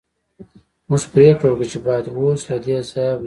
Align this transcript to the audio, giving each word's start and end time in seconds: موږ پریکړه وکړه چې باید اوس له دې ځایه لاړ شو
موږ 0.89 1.03
پریکړه 1.13 1.47
وکړه 1.51 1.67
چې 1.71 1.79
باید 1.87 2.05
اوس 2.17 2.39
له 2.49 2.57
دې 2.65 2.77
ځایه 2.89 3.11
لاړ 3.11 3.15
شو 3.15 3.19